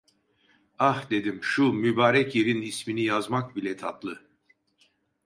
"Ah!" 0.79 1.07
dedim, 1.11 1.39
"Şu 1.43 1.63
mübarek 1.73 2.35
yerin 2.35 2.61
ismini 2.61 3.01
yazmak 3.03 3.55
bile 3.55 3.77
tatlı!" 3.77 4.19